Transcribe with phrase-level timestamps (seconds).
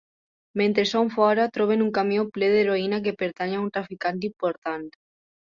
[0.59, 4.91] Mentre són fora, troben un camió ple d'heroïna que pertany a un traficant important.